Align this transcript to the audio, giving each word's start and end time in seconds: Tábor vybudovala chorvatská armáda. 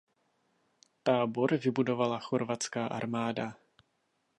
Tábor 1.03 1.57
vybudovala 1.57 2.19
chorvatská 2.19 2.87
armáda. 2.87 3.57